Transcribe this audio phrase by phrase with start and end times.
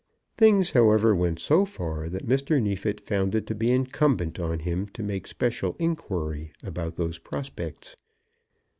[0.35, 2.59] Things, however, went so far that Mr.
[2.59, 7.95] Neefit found it to be incumbent on him to make special inquiry about those prospects.